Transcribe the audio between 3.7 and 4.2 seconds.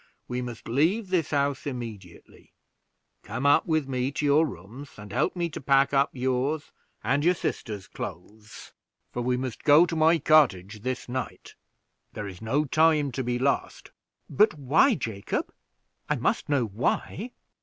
me